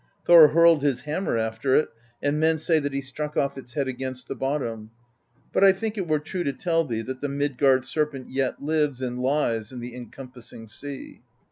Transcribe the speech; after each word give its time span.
Thor 0.25 0.47
hurled 0.47 0.81
his 0.81 1.01
hammer 1.01 1.37
after 1.37 1.75
it; 1.75 1.89
and 2.23 2.39
men 2.39 2.57
say 2.57 2.79
that 2.79 2.91
he 2.91 3.01
struck 3.01 3.37
off 3.37 3.55
its 3.55 3.73
head 3.73 3.87
against 3.87 4.27
the 4.27 4.33
bottom; 4.33 4.89
but 5.53 5.63
I 5.63 5.73
think 5.73 5.95
it 5.95 6.07
were 6.07 6.17
true 6.17 6.43
to 6.43 6.53
tell 6.53 6.83
thee 6.85 7.03
that 7.03 7.21
the 7.21 7.29
Midgard 7.29 7.85
Ser 7.85 8.07
pent 8.07 8.27
yet 8.27 8.59
lives 8.63 8.99
and 9.03 9.19
lies 9.21 9.71
in 9.71 9.79
the 9.79 9.93
encompassing 9.95 10.65
sea. 10.65 11.21